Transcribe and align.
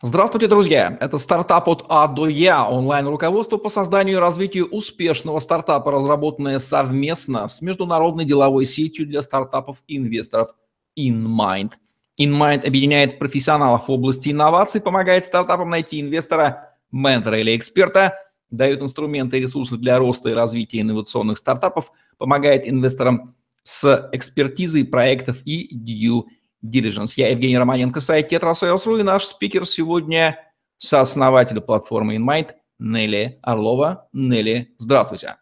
Здравствуйте, 0.00 0.46
друзья! 0.46 0.96
Это 1.00 1.18
стартап 1.18 1.68
от 1.68 1.84
А 1.88 2.06
до 2.06 2.28
Я, 2.28 2.68
онлайн-руководство 2.70 3.56
по 3.56 3.68
созданию 3.68 4.18
и 4.18 4.20
развитию 4.20 4.68
успешного 4.68 5.40
стартапа, 5.40 5.90
разработанное 5.90 6.60
совместно 6.60 7.48
с 7.48 7.60
международной 7.62 8.24
деловой 8.24 8.64
сетью 8.64 9.08
для 9.08 9.22
стартапов 9.22 9.82
и 9.88 9.96
инвесторов 9.96 10.50
InMind. 10.96 11.72
InMind 12.16 12.64
объединяет 12.64 13.18
профессионалов 13.18 13.88
в 13.88 13.90
области 13.90 14.28
инноваций, 14.28 14.80
помогает 14.80 15.26
стартапам 15.26 15.70
найти 15.70 16.00
инвестора, 16.00 16.76
ментора 16.92 17.40
или 17.40 17.56
эксперта, 17.56 18.14
дает 18.50 18.80
инструменты 18.80 19.38
и 19.38 19.40
ресурсы 19.40 19.76
для 19.78 19.98
роста 19.98 20.28
и 20.28 20.32
развития 20.32 20.82
инновационных 20.82 21.38
стартапов, 21.38 21.90
помогает 22.18 22.68
инвесторам 22.68 23.34
с 23.64 24.08
экспертизой 24.12 24.84
проектов 24.84 25.38
и 25.44 25.76
due 25.76 26.22
Diligence. 26.64 27.12
Я 27.16 27.28
Евгений 27.28 27.58
Романенко, 27.58 28.00
сайт 28.00 28.32
Tetrasales.ru 28.32 29.00
и 29.00 29.02
наш 29.02 29.24
спикер 29.24 29.66
сегодня 29.66 30.38
сооснователь 30.78 31.60
платформы 31.60 32.16
InMind 32.16 32.50
Нелли 32.78 33.38
Орлова. 33.42 34.08
Нелли, 34.12 34.74
здравствуйте. 34.78 35.36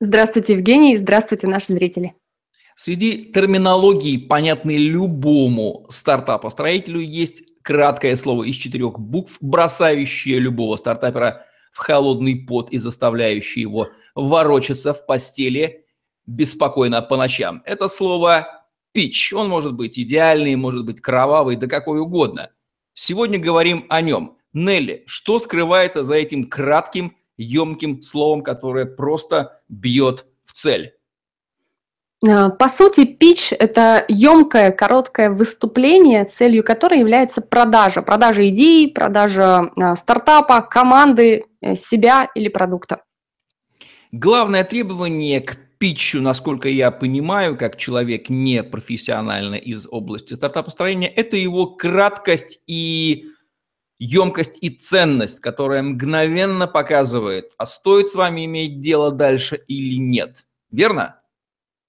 Здравствуйте, 0.00 0.54
Евгений, 0.54 0.96
здравствуйте, 0.98 1.46
наши 1.46 1.72
зрители. 1.72 2.14
Среди 2.74 3.24
терминологии, 3.24 4.16
понятной 4.16 4.78
любому 4.78 5.86
стартапу-строителю, 5.90 7.00
есть 7.00 7.44
краткое 7.62 8.16
слово 8.16 8.44
из 8.44 8.56
четырех 8.56 8.98
букв, 8.98 9.36
бросающее 9.40 10.38
любого 10.38 10.76
стартапера 10.76 11.44
в 11.70 11.78
холодный 11.78 12.36
пот 12.36 12.70
и 12.70 12.78
заставляющее 12.78 13.62
его 13.62 13.86
ворочаться 14.14 14.92
в 14.92 15.06
постели 15.06 15.84
беспокойно 16.26 17.02
по 17.02 17.16
ночам. 17.16 17.62
Это 17.64 17.88
слово 17.88 18.61
Пич. 18.92 19.32
Он 19.32 19.48
может 19.48 19.74
быть 19.74 19.98
идеальный, 19.98 20.54
может 20.56 20.84
быть 20.84 21.00
кровавый, 21.00 21.56
да 21.56 21.66
какой 21.66 22.00
угодно. 22.00 22.50
Сегодня 22.94 23.38
говорим 23.38 23.86
о 23.88 24.00
нем. 24.00 24.36
Нелли, 24.52 25.02
что 25.06 25.38
скрывается 25.38 26.04
за 26.04 26.14
этим 26.14 26.44
кратким, 26.44 27.16
емким 27.38 28.02
словом, 28.02 28.42
которое 28.42 28.84
просто 28.84 29.60
бьет 29.68 30.26
в 30.44 30.52
цель? 30.52 30.94
А, 32.28 32.50
по 32.50 32.68
сути, 32.68 33.04
пич– 33.04 33.52
это 33.58 34.04
емкое, 34.08 34.70
короткое 34.70 35.30
выступление, 35.30 36.24
целью 36.24 36.62
которой 36.62 37.00
является 37.00 37.40
продажа. 37.40 38.02
Продажа 38.02 38.48
идеи, 38.48 38.86
продажа 38.86 39.72
а, 39.76 39.96
стартапа, 39.96 40.60
команды, 40.60 41.46
э, 41.60 41.74
себя 41.74 42.28
или 42.34 42.48
продукта. 42.48 43.02
Главное 44.12 44.62
требование 44.62 45.40
к 45.40 45.56
питчу, 45.82 46.20
насколько 46.20 46.68
я 46.68 46.92
понимаю, 46.92 47.58
как 47.58 47.76
человек 47.76 48.30
не 48.30 48.62
профессионально 48.62 49.56
из 49.56 49.88
области 49.90 50.34
стартапостроения, 50.34 51.08
это 51.08 51.36
его 51.36 51.66
краткость 51.66 52.62
и 52.68 53.24
емкость 53.98 54.62
и 54.62 54.70
ценность, 54.70 55.40
которая 55.40 55.82
мгновенно 55.82 56.68
показывает, 56.68 57.46
а 57.58 57.66
стоит 57.66 58.06
с 58.06 58.14
вами 58.14 58.44
иметь 58.44 58.80
дело 58.80 59.10
дальше 59.10 59.56
или 59.66 59.96
нет. 59.96 60.46
Верно? 60.70 61.20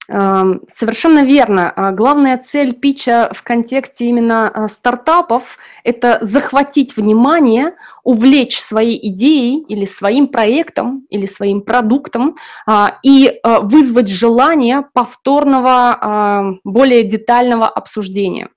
Совершенно 0.07 1.23
верно. 1.23 1.71
А 1.73 1.91
главная 1.91 2.37
цель 2.37 2.73
питча 2.73 3.29
в 3.33 3.41
контексте 3.41 4.05
именно 4.05 4.49
а, 4.49 4.67
стартапов– 4.67 5.57
это 5.85 6.17
захватить 6.21 6.97
внимание, 6.97 7.75
увлечь 8.03 8.59
своей 8.59 8.99
идеей 9.09 9.63
или 9.69 9.85
своим 9.85 10.27
проектом 10.27 11.05
или 11.09 11.25
своим 11.25 11.61
продуктом 11.61 12.35
а, 12.67 12.99
и 13.01 13.39
вызвать 13.43 14.09
желание 14.09 14.85
повторного, 14.93 16.59
более 16.65 17.03
детального 17.03 17.67
обсуждения. 17.67 18.49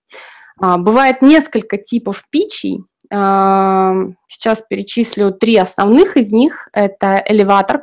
Бывает 0.58 1.22
несколько 1.22 1.76
типов 1.76 2.24
питчей. 2.30 2.82
Сейчас 3.08 4.62
перечислю 4.68 5.32
три 5.32 5.56
основных 5.56 6.16
из 6.16 6.32
них. 6.32 6.68
Это 6.72 7.22
элеватор 7.26 7.78
а, 7.78 7.82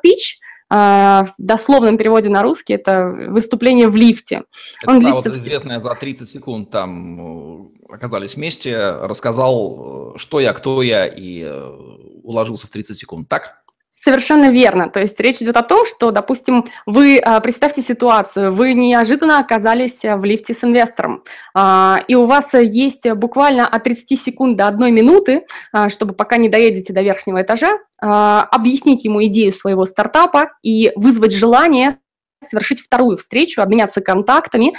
в 0.70 1.34
дословном 1.38 1.98
переводе 1.98 2.30
на 2.30 2.42
русский 2.42 2.74
это 2.74 3.08
выступление 3.08 3.88
в 3.88 3.96
лифте. 3.96 4.44
Это 4.82 4.92
Он 4.92 5.00
длится... 5.00 5.30
вот 5.30 5.38
известное 5.38 5.80
за 5.80 5.94
30 5.94 6.30
секунд 6.30 6.70
там 6.72 7.68
э, 7.90 7.94
оказались 7.94 8.36
вместе, 8.36 8.92
рассказал, 8.92 10.14
э, 10.16 10.18
что 10.18 10.40
я, 10.40 10.54
кто 10.54 10.82
я, 10.82 11.06
и 11.06 11.42
э, 11.42 11.70
уложился 12.24 12.68
в 12.68 12.72
30 12.72 12.98
секунд, 12.98 13.30
так? 13.30 13.63
Совершенно 14.04 14.50
верно. 14.50 14.90
То 14.90 15.00
есть 15.00 15.18
речь 15.22 15.42
идет 15.42 15.56
о 15.56 15.64
том, 15.64 15.86
что, 15.86 16.12
допустим, 16.12 16.66
вы 16.86 17.20
а, 17.20 17.40
представьте 17.40 17.82
ситуацию, 17.82 18.52
вы 18.52 18.74
неожиданно 18.74 19.40
оказались 19.40 20.04
в 20.04 20.26
лифте 20.26 20.54
с 20.54 20.66
инвестором, 20.66 21.24
а, 21.54 22.02
и 22.10 22.14
у 22.14 22.26
вас 22.26 22.54
есть 22.54 23.10
буквально 23.12 23.66
от 23.66 23.86
30 23.86 24.20
секунд 24.20 24.58
до 24.58 24.68
одной 24.68 24.92
минуты, 24.92 25.46
а, 25.72 25.88
чтобы 25.88 26.14
пока 26.14 26.36
не 26.36 26.50
доедете 26.50 26.92
до 26.92 27.02
верхнего 27.02 27.44
этажа, 27.44 27.80
объяснить 27.98 29.06
ему 29.06 29.24
идею 29.24 29.54
своего 29.54 29.86
стартапа 29.86 30.52
и 30.62 30.92
вызвать 30.98 31.34
желание 31.34 31.98
совершить 32.44 32.82
вторую 32.82 33.16
встречу, 33.16 33.62
обменяться 33.62 34.02
контактами 34.02 34.76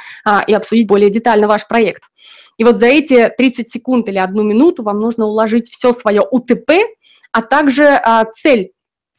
и 0.46 0.52
обсудить 0.52 0.86
более 0.86 1.08
детально 1.08 1.48
ваш 1.48 1.66
проект. 1.66 2.02
И 2.58 2.64
вот 2.64 2.76
за 2.76 2.84
эти 2.88 3.32
30 3.34 3.70
секунд 3.70 4.06
или 4.10 4.18
одну 4.18 4.42
минуту 4.42 4.82
вам 4.82 4.98
нужно 4.98 5.24
уложить 5.24 5.70
все 5.70 5.94
свое 5.94 6.20
УТП, 6.20 6.72
а 7.32 7.40
также 7.40 7.98
цель 8.34 8.74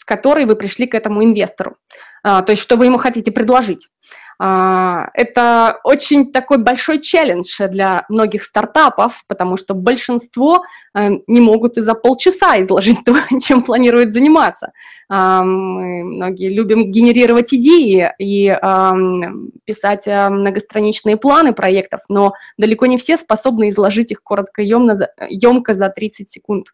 которой 0.06 0.46
вы 0.46 0.56
пришли 0.56 0.88
к 0.88 0.96
этому 0.96 1.24
инвестору. 1.24 1.78
А, 2.24 2.42
то 2.42 2.52
есть, 2.52 2.62
что 2.62 2.78
вы 2.78 2.86
ему 2.86 2.98
хотите 2.98 3.32
предложить. 3.32 3.90
А, 4.38 5.10
это 5.14 5.80
очень 5.84 6.32
такой 6.32 6.58
большой 6.58 7.00
челлендж 7.00 7.62
для 7.70 8.06
многих 8.10 8.44
стартапов, 8.44 9.24
потому 9.28 9.58
что 9.58 9.74
большинство 9.74 10.64
не 10.96 11.42
могут 11.42 11.78
и 11.78 11.82
за 11.82 11.94
полчаса 11.94 12.62
изложить 12.62 13.00
то, 13.06 13.16
чем 13.42 13.64
планируют 13.64 14.12
заниматься. 14.12 14.72
А, 15.10 15.44
мы 15.44 16.04
многие 16.04 16.50
любим 16.50 16.90
генерировать 16.92 17.54
идеи 17.54 18.12
и 18.18 18.48
писать 19.66 20.08
э, 20.08 20.30
многостраничные 20.30 21.18
планы 21.18 21.54
проектов, 21.54 22.02
но 22.10 22.34
далеко 22.58 22.86
не 22.86 22.98
все 22.98 23.18
способны 23.18 23.70
изложить 23.70 24.12
их 24.12 24.24
коротко, 24.24 24.62
емко 24.62 25.74
за 25.74 25.90
30 25.90 26.30
секунд. 26.30 26.68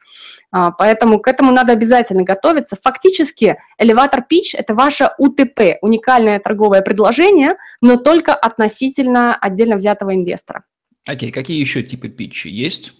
Поэтому 0.51 1.19
к 1.19 1.27
этому 1.27 1.51
надо 1.51 1.73
обязательно 1.73 2.23
готовиться. 2.23 2.77
Фактически, 2.81 3.57
элеватор 3.77 4.25
pitch– 4.31 4.49
это 4.53 4.75
ваше 4.75 5.11
УТП, 5.17 5.77
уникальное 5.81 6.39
торговое 6.39 6.81
предложение, 6.81 7.55
но 7.81 7.97
только 7.97 8.33
относительно 8.33 9.35
отдельно 9.35 9.75
взятого 9.75 10.13
инвестора. 10.13 10.63
Окей, 11.07 11.29
okay. 11.29 11.33
какие 11.33 11.59
еще 11.59 11.81
типы 11.83 12.09
питча 12.09 12.49
есть? 12.49 12.93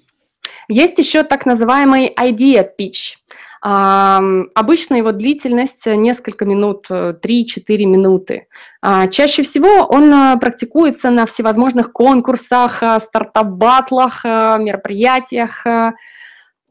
Есть 0.67 0.97
еще 0.99 1.23
так 1.23 1.45
называемый 1.45 2.13
idea 2.19 2.67
pitch. 2.79 3.15
Обычно 3.61 4.95
его 4.95 5.11
длительность 5.11 5.85
несколько 5.85 6.45
минут, 6.45 6.87
3-4 6.89 7.85
минуты. 7.85 8.47
Uh, 8.83 9.07
чаще 9.09 9.43
всего 9.43 9.85
он 9.85 10.11
uh, 10.11 10.39
практикуется 10.39 11.11
на 11.11 11.27
всевозможных 11.27 11.93
конкурсах, 11.93 12.81
стартап-батлах, 12.99 14.25
мероприятиях. 14.25 15.63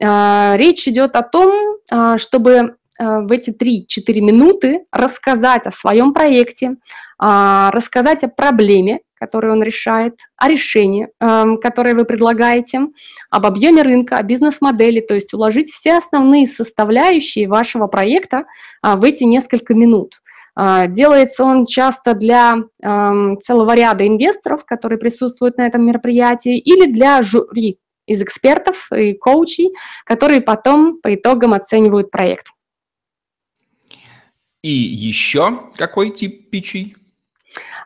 Речь 0.01 0.89
идет 0.89 1.15
о 1.15 1.23
том, 1.23 1.77
чтобы 2.17 2.75
Э, 3.01 3.21
в 3.21 3.33
эти 3.33 3.51
3-4 3.51 4.21
минуты 4.21 4.85
рассказать 4.93 5.67
о 5.67 5.71
своем 5.71 6.13
проекте, 6.13 6.77
а, 7.19 7.71
рассказать 7.73 8.23
о 8.25 8.29
проблеме, 8.29 9.01
которую 9.21 9.53
он 9.53 9.63
решает, 9.63 10.15
о 10.37 10.49
решении, 10.49 11.09
эм, 11.21 11.59
которое 11.59 11.95
вы 11.95 12.05
предлагаете, 12.05 12.87
об 13.29 13.47
объеме 13.47 13.83
рынка, 13.83 14.17
о 14.17 14.23
бизнес-модели, 14.23 15.01
то 15.01 15.15
есть 15.15 15.35
уложить 15.35 15.71
все 15.71 15.99
основные 15.99 16.47
составляющие 16.47 17.47
вашего 17.47 17.87
проекта 17.87 18.47
а, 18.83 18.97
в 18.97 19.05
эти 19.05 19.25
несколько 19.25 19.75
минут. 19.75 20.23
А, 20.57 20.87
делается 20.87 21.45
он 21.45 21.67
часто 21.67 22.15
для 22.15 22.55
эм, 22.83 23.39
целого 23.39 23.75
ряда 23.75 24.07
инвесторов, 24.07 24.65
которые 24.65 24.99
присутствуют 24.99 25.59
на 25.59 25.67
этом 25.67 25.85
мероприятии, 25.87 26.59
или 26.59 26.91
для 26.91 27.23
жюри 27.23 27.79
из 28.07 28.23
экспертов 28.23 28.91
и 28.91 29.13
коучей, 29.13 29.75
которые 30.05 30.41
потом 30.41 30.99
по 31.01 31.15
итогам 31.15 31.53
оценивают 31.53 32.11
проект. 32.11 32.47
И 34.63 34.71
еще 34.71 35.71
какой 35.77 36.11
тип 36.11 36.51
питчей? 36.51 36.97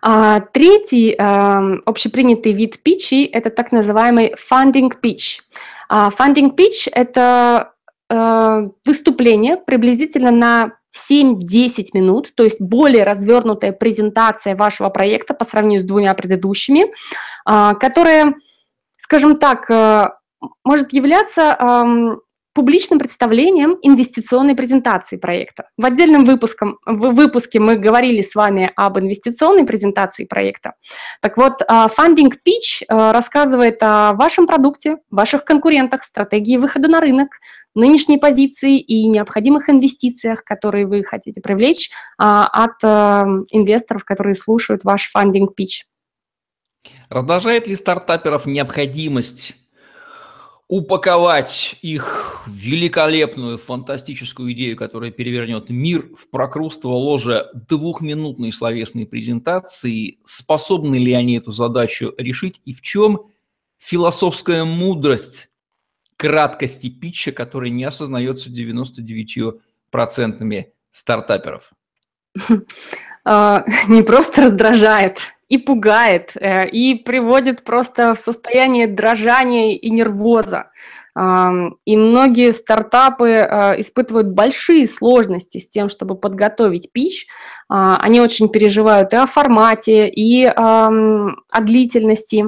А, 0.02 0.40
третий 0.40 1.14
э, 1.18 1.76
общепринятый 1.86 2.52
вид 2.52 2.82
питчей– 2.82 3.24
это 3.32 3.50
так 3.50 3.72
называемый 3.72 4.34
funding 4.50 4.92
pitch. 5.02 5.40
А, 5.88 6.10
funding 6.10 6.54
pitch– 6.54 6.88
это 6.92 7.72
э, 8.10 8.68
выступление 8.84 9.56
приблизительно 9.56 10.30
на 10.30 10.72
7-10 10.94 11.86
минут, 11.94 12.34
то 12.34 12.44
есть 12.44 12.60
более 12.60 13.04
развернутая 13.04 13.72
презентация 13.72 14.54
вашего 14.54 14.90
проекта 14.90 15.34
по 15.34 15.44
сравнению 15.44 15.80
с 15.80 15.84
двумя 15.84 16.14
предыдущими, 16.14 16.86
э, 16.86 17.74
которая, 17.80 18.34
скажем 18.96 19.36
так, 19.36 19.70
э, 19.70 20.10
может 20.64 20.92
являться 20.92 21.56
э, 21.58 22.16
публичным 22.54 23.00
представлением 23.00 23.76
инвестиционной 23.82 24.54
презентации 24.54 25.16
проекта. 25.16 25.68
В 25.76 25.84
отдельном 25.84 26.24
выпуском, 26.24 26.78
в 26.86 27.10
выпуске 27.10 27.58
мы 27.58 27.76
говорили 27.76 28.22
с 28.22 28.34
вами 28.34 28.70
об 28.76 28.98
инвестиционной 28.98 29.66
презентации 29.66 30.24
проекта. 30.24 30.74
Так 31.20 31.36
вот, 31.36 31.62
а, 31.66 31.88
Funding 31.88 32.32
Pitch 32.46 32.84
а, 32.88 33.12
рассказывает 33.12 33.78
о 33.82 34.12
вашем 34.14 34.46
продукте, 34.46 34.98
ваших 35.10 35.44
конкурентах, 35.44 36.04
стратегии 36.04 36.56
выхода 36.56 36.88
на 36.88 37.00
рынок, 37.00 37.30
нынешней 37.74 38.18
позиции 38.18 38.78
и 38.78 39.08
необходимых 39.08 39.68
инвестициях, 39.68 40.44
которые 40.44 40.86
вы 40.86 41.02
хотите 41.02 41.40
привлечь 41.40 41.90
а, 42.18 42.46
от 42.46 42.82
инвесторов, 43.52 44.04
которые 44.04 44.36
слушают 44.36 44.84
ваш 44.84 45.10
Funding 45.14 45.48
Pitch. 45.58 45.82
Раздражает 47.08 47.66
ли 47.66 47.74
стартаперов 47.74 48.46
необходимость 48.46 49.56
упаковать 50.68 51.76
их 51.82 52.42
великолепную, 52.46 53.58
фантастическую 53.58 54.52
идею, 54.52 54.76
которая 54.76 55.10
перевернет 55.10 55.68
мир 55.68 56.08
в 56.16 56.30
прокрустово 56.30 56.94
ложе 56.94 57.50
двухминутной 57.68 58.52
словесной 58.52 59.06
презентации, 59.06 60.18
способны 60.24 60.96
ли 60.96 61.12
они 61.12 61.36
эту 61.36 61.52
задачу 61.52 62.14
решить 62.16 62.60
и 62.64 62.72
в 62.72 62.80
чем 62.80 63.26
философская 63.78 64.64
мудрость 64.64 65.52
краткости 66.16 66.88
питча, 66.88 67.32
которая 67.32 67.70
не 67.70 67.84
осознается 67.84 68.50
99% 68.50 70.66
стартаперов? 70.90 71.72
А, 73.26 73.64
не 73.88 74.02
просто 74.02 74.42
раздражает, 74.42 75.18
и 75.48 75.58
пугает, 75.58 76.32
э, 76.36 76.68
и 76.68 76.94
приводит 76.94 77.64
просто 77.64 78.14
в 78.14 78.18
состояние 78.18 78.86
дрожания 78.86 79.76
и 79.76 79.90
нервоза. 79.90 80.70
И 81.16 81.96
многие 81.96 82.50
стартапы 82.50 83.28
э, 83.28 83.80
испытывают 83.80 84.30
большие 84.30 84.88
сложности 84.88 85.58
с 85.58 85.68
тем, 85.68 85.88
чтобы 85.88 86.16
подготовить 86.16 86.90
пич. 86.90 87.28
А, 87.68 87.98
они 87.98 88.20
очень 88.20 88.48
переживают 88.48 89.12
и 89.12 89.16
о 89.16 89.26
формате, 89.26 90.08
и 90.08 90.44
о 90.44 90.90
длительности. 91.60 92.46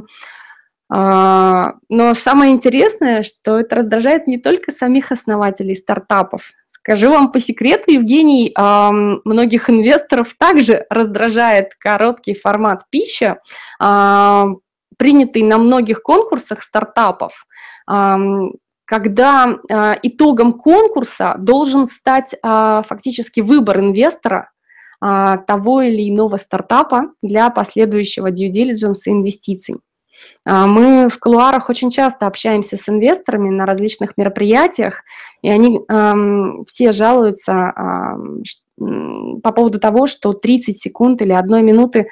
А, 0.89 1.75
но 1.89 2.15
самое 2.15 2.53
интересное, 2.53 3.23
что 3.23 3.59
это 3.59 3.77
раздражает 3.77 4.27
не 4.27 4.39
только 4.39 4.71
самих 4.73 5.11
основателей 5.11 5.75
стартапов. 5.75 6.53
Скажу 6.69 7.11
вам 7.11 7.33
по 7.33 7.41
секрету, 7.41 7.91
Евгений, 7.91 8.55
многих 8.57 9.69
инвесторов 9.69 10.35
также 10.39 10.87
раздражает 10.89 11.75
короткий 11.79 12.35
формат 12.35 12.85
пищи, 12.91 13.37
принятый 13.79 15.43
на 15.43 15.59
многих 15.59 16.03
конкурсах 16.03 16.63
стартапов 16.63 17.47
когда 18.89 19.59
итогом 20.03 20.53
конкурса 20.53 21.35
должен 21.39 21.89
стать 21.89 22.37
фактически 22.41 23.41
выбор 23.41 23.81
инвестора 23.81 24.53
того 25.01 25.83
или 25.83 26.09
иного 26.09 26.37
стартапа 26.37 27.11
для 27.21 27.51
последующего 27.51 28.31
due 28.31 28.49
diligence 28.49 29.03
и 29.07 29.11
инвестиций. 29.11 29.77
А, 30.45 30.67
мы 30.67 31.09
в 31.09 31.19
кулуарах 31.19 31.69
очень 31.69 31.91
часто 31.91 32.27
общаемся 32.27 32.77
с 32.77 32.89
инвесторами 32.89 33.51
на 33.51 33.67
различных 33.67 34.17
мероприятиях, 34.17 35.03
и 35.43 35.51
они 35.51 35.81
эм, 35.89 36.65
все 36.67 36.93
жалуются 36.93 37.53
эм, 37.53 39.41
по 39.41 39.53
поводу 39.53 39.81
того, 39.81 40.07
что 40.07 40.33
30 40.33 40.79
секунд 40.79 41.23
или 41.23 41.33
одной 41.33 41.63
минуты 41.63 42.09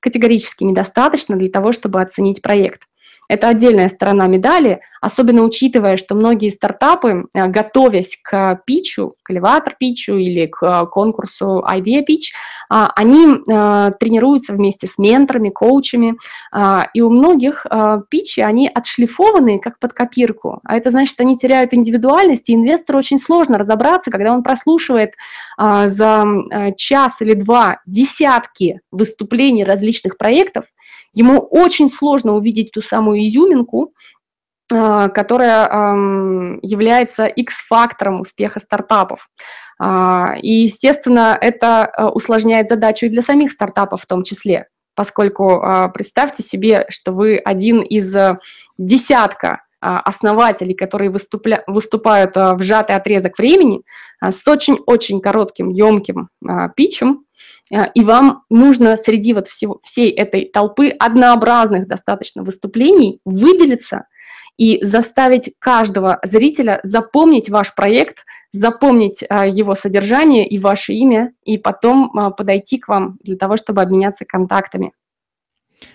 категорически 0.00 0.64
недостаточно 0.64 1.36
для 1.36 1.50
того, 1.50 1.72
чтобы 1.72 2.00
оценить 2.00 2.42
проект. 2.42 2.82
Это 3.30 3.46
отдельная 3.46 3.88
сторона 3.88 4.26
медали, 4.26 4.80
особенно 5.00 5.42
учитывая, 5.42 5.96
что 5.96 6.16
многие 6.16 6.48
стартапы, 6.48 7.26
э, 7.32 7.46
готовясь 7.46 8.18
к 8.20 8.60
питчу, 8.66 9.14
к 9.22 9.30
элеватор 9.30 9.76
питчу 9.78 10.16
или 10.16 10.46
к 10.46 10.60
э, 10.64 10.86
конкурсу 10.86 11.64
Idea 11.64 12.00
Pitch, 12.04 12.32
а, 12.68 12.90
они 12.96 13.26
э, 13.26 13.92
тренируются 14.00 14.52
вместе 14.52 14.88
с 14.88 14.98
менторами, 14.98 15.50
коучами, 15.50 16.16
а, 16.50 16.88
и 16.92 17.02
у 17.02 17.10
многих 17.10 17.66
питчи, 18.08 18.40
они 18.40 18.68
отшлифованы 18.68 19.60
как 19.60 19.78
под 19.78 19.92
копирку, 19.92 20.60
а 20.64 20.76
это 20.76 20.90
значит, 20.90 21.20
они 21.20 21.36
теряют 21.36 21.72
индивидуальность, 21.72 22.48
и 22.48 22.54
инвестору 22.54 22.98
очень 22.98 23.18
сложно 23.18 23.58
разобраться, 23.58 24.10
когда 24.10 24.32
он 24.32 24.42
прослушивает 24.42 25.14
а, 25.56 25.88
за 25.88 26.24
час 26.76 27.22
или 27.22 27.34
два 27.34 27.80
десятки 27.86 28.80
выступлений 28.90 29.62
различных 29.62 30.18
проектов, 30.18 30.64
ему 31.12 31.38
очень 31.38 31.88
сложно 31.88 32.34
увидеть 32.34 32.72
ту 32.72 32.80
самую 32.80 33.22
изюминку, 33.22 33.94
а, 34.72 35.08
которая 35.08 35.66
является 36.62 37.26
X-фактором 37.26 38.20
успеха 38.20 38.60
стартапов. 38.60 39.28
А, 39.78 40.34
и, 40.40 40.62
естественно, 40.62 41.36
это 41.40 41.86
а, 41.86 42.10
усложняет 42.10 42.68
задачу 42.68 43.06
и 43.06 43.08
для 43.08 43.22
самих 43.22 43.50
стартапов 43.50 44.02
в 44.02 44.06
том 44.06 44.22
числе, 44.22 44.68
поскольку 44.94 45.90
представьте 45.92 46.42
себе, 46.42 46.86
что 46.88 47.12
вы 47.12 47.38
один 47.38 47.80
из 47.80 48.14
десятка 48.78 49.62
основателей, 49.80 50.74
которые 50.74 51.10
выступля, 51.10 51.64
выступают 51.66 52.36
в 52.36 52.58
сжатый 52.60 52.96
отрезок 52.96 53.38
времени 53.38 53.82
с 54.22 54.46
очень-очень 54.46 55.20
коротким, 55.20 55.70
емким 55.70 56.28
питчем, 56.76 57.24
Э, 57.70 57.86
и 57.94 58.02
вам 58.02 58.42
нужно 58.50 58.96
среди 58.96 59.32
вот 59.32 59.46
всего, 59.46 59.80
всей 59.84 60.10
этой 60.10 60.46
толпы 60.46 60.88
однообразных 60.88 61.86
достаточно 61.86 62.42
выступлений 62.42 63.20
выделиться 63.24 64.04
и 64.56 64.84
заставить 64.84 65.54
каждого 65.58 66.18
зрителя 66.22 66.80
запомнить 66.82 67.48
ваш 67.48 67.74
проект, 67.74 68.24
запомнить 68.52 69.24
а, 69.26 69.46
его 69.46 69.74
содержание 69.74 70.46
и 70.46 70.58
ваше 70.58 70.92
имя, 70.92 71.32
и 71.44 71.56
потом 71.56 72.10
а, 72.18 72.30
подойти 72.30 72.78
к 72.78 72.88
вам 72.88 73.16
для 73.22 73.36
того, 73.36 73.56
чтобы 73.56 73.80
обменяться 73.80 74.26
контактами. 74.26 74.92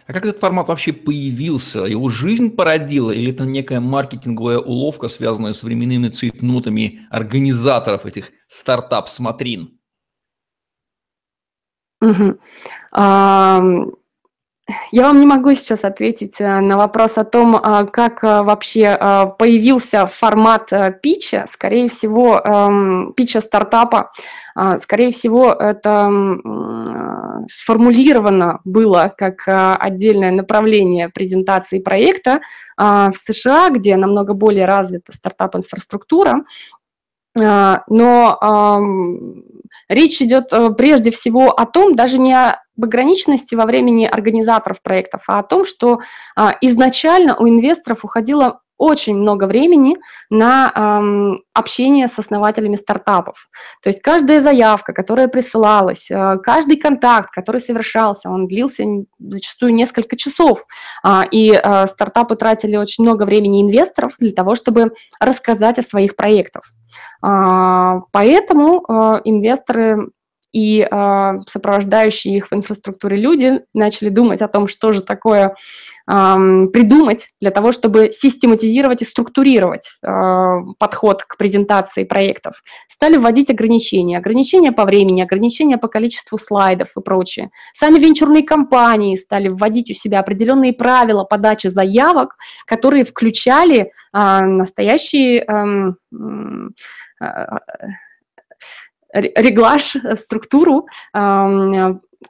А 0.08 0.14
как 0.14 0.26
этот 0.26 0.40
формат 0.40 0.68
вообще 0.68 0.94
появился? 0.94 1.80
Его 1.86 2.10
жизнь 2.10 2.56
породила 2.56 3.12
или 3.12 3.32
это 3.32 3.46
некая 3.46 3.80
маркетинговая 3.80 4.60
уловка, 4.60 5.08
связанная 5.08 5.54
с 5.54 5.64
временными 5.64 6.10
цветнутами 6.10 7.08
организаторов 7.10 8.06
этих 8.06 8.32
стартап-смотрин? 8.48 9.80
Мгм. 12.02 12.40
Я 14.92 15.04
вам 15.04 15.20
не 15.20 15.28
могу 15.28 15.54
сейчас 15.54 15.84
ответить 15.84 16.42
э, 16.42 16.60
на 16.60 16.78
вопрос 16.78 17.20
о 17.20 17.24
том, 17.24 17.56
а, 17.56 17.86
как 17.86 18.24
а, 18.24 18.42
вообще 18.42 18.98
а, 19.00 19.28
появился 19.28 20.08
формат 20.08 20.74
э, 20.74 20.92
питча. 21.04 21.46
Скорее 21.48 21.88
всего, 21.88 22.40
эм, 22.40 23.14
питча 23.16 23.42
стартапа, 23.42 24.12
скорее 24.80 25.12
всего, 25.12 25.52
это 25.52 26.10
сформулировано 27.52 28.62
было 28.64 29.14
как 29.18 29.44
отдельное 29.48 30.32
направление 30.32 31.10
презентации 31.10 31.80
проекта 31.80 32.40
в 32.78 33.14
США, 33.16 33.70
где 33.70 33.98
намного 33.98 34.34
более 34.34 34.66
развита 34.66 35.12
стартап-инфраструктура. 35.12 36.46
А, 37.38 37.84
но 37.90 38.40
речь 39.90 40.22
идет 40.22 40.52
э, 40.52 40.72
прежде 40.72 41.12
всего 41.12 41.52
о 41.52 41.66
том, 41.66 41.96
даже 41.96 42.18
не 42.18 42.34
об 42.34 42.56
ограниченности 42.82 43.56
во 43.56 43.66
времени 43.66 44.06
организаторов 44.06 44.82
проектов, 44.82 45.24
а 45.28 45.40
о 45.40 45.44
том, 45.44 45.66
что 45.66 46.00
а, 46.36 46.56
изначально 46.62 47.38
у 47.38 47.48
инвесторов 47.48 48.04
уходило 48.04 48.62
очень 48.78 49.18
много 49.18 49.46
времени 49.46 49.98
на 50.30 50.72
эм, 50.76 51.42
общение 51.54 52.08
с 52.08 52.20
основателями 52.20 52.76
стартапов. 52.76 53.48
То 53.82 53.90
есть 53.90 54.02
каждая 54.02 54.42
заявка, 54.42 54.94
которая 54.94 55.28
присылалась, 55.28 56.10
э, 56.12 56.38
каждый 56.44 56.78
контакт, 56.78 57.30
который 57.32 57.62
совершался, 57.62 58.30
он 58.30 58.48
длился 58.48 58.84
зачастую 59.20 59.74
несколько 59.74 60.18
часов. 60.18 60.66
Э, 61.04 61.22
и 61.32 61.52
э, 61.52 61.88
стартапы 61.88 62.36
тратили 62.36 62.76
очень 62.76 63.04
много 63.04 63.24
времени 63.24 63.62
инвесторов 63.62 64.14
для 64.20 64.32
того, 64.32 64.56
чтобы 64.56 64.92
рассказать 65.20 65.80
о 65.80 65.84
своих 65.84 66.16
проектах. 66.16 66.64
Э, 67.24 68.02
поэтому 68.12 68.84
э, 68.88 69.22
инвесторы 69.24 70.10
и 70.56 70.88
э, 70.90 71.34
сопровождающие 71.50 72.38
их 72.38 72.48
в 72.48 72.54
инфраструктуре 72.54 73.18
люди 73.18 73.60
начали 73.74 74.08
думать 74.08 74.42
о 74.42 74.48
том, 74.48 74.70
что 74.70 74.94
же 74.94 75.02
такое 75.02 75.48
э, 75.48 75.54
придумать 76.08 77.28
для 77.42 77.52
того, 77.52 77.74
чтобы 77.74 78.14
систематизировать 78.14 79.02
и 79.02 79.06
структурировать 79.06 79.90
э, 80.02 80.08
подход 80.80 81.24
к 81.24 81.36
презентации 81.36 82.06
проектов. 82.06 82.64
Стали 82.88 83.18
вводить 83.18 83.50
ограничения, 83.50 84.18
ограничения 84.18 84.72
по 84.72 84.86
времени, 84.86 85.22
ограничения 85.22 85.78
по 85.78 85.90
количеству 85.90 86.38
слайдов 86.38 86.88
и 86.96 87.02
прочее. 87.02 87.52
Сами 87.74 88.00
венчурные 88.00 88.44
компании 88.44 89.18
стали 89.18 89.50
вводить 89.50 89.92
у 89.92 89.94
себя 89.94 90.22
определенные 90.22 90.72
правила 90.72 91.26
подачи 91.26 91.68
заявок, 91.68 92.38
которые 92.66 93.04
включали 93.04 93.92
э, 94.14 94.40
настоящие 94.46 95.44
э, 95.44 95.92
реглаж, 99.16 99.96
э, 99.96 100.16
структуру 100.16 100.88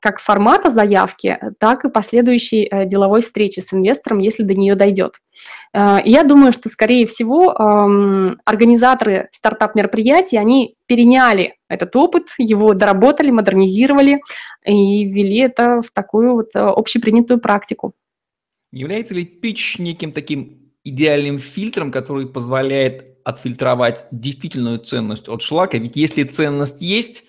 как 0.01 0.19
формата 0.19 0.71
заявки, 0.71 1.39
так 1.57 1.85
и 1.85 1.89
последующей 1.89 2.67
э, 2.69 2.85
деловой 2.85 3.21
встречи 3.21 3.61
с 3.61 3.71
инвестором, 3.71 4.19
если 4.19 4.43
до 4.43 4.53
нее 4.53 4.75
дойдет. 4.75 5.21
Э, 5.73 5.99
я 6.03 6.23
думаю, 6.23 6.51
что, 6.51 6.69
скорее 6.69 7.05
всего, 7.05 7.51
организаторы 8.45 9.29
стартап-мероприятий, 9.31 10.37
они 10.37 10.75
переняли 10.87 11.55
этот 11.69 11.95
опыт, 11.95 12.27
его 12.37 12.73
доработали, 12.73 13.31
модернизировали 13.31 14.21
и 14.65 15.05
ввели 15.05 15.37
это 15.37 15.81
в 15.81 15.91
такую 15.91 16.33
вот 16.33 16.49
общепринятую 16.53 17.39
практику. 17.39 17.93
Является 18.71 19.15
ли 19.15 19.23
пич 19.23 19.79
неким 19.79 20.11
таким 20.11 20.73
идеальным 20.83 21.39
фильтром, 21.39 21.91
который 21.91 22.27
позволяет 22.27 23.14
отфильтровать 23.25 24.05
действительную 24.11 24.79
ценность 24.79 25.27
от 25.27 25.41
шлака? 25.41 25.77
Ведь 25.77 25.97
если 25.97 26.23
ценность 26.23 26.81
есть, 26.81 27.27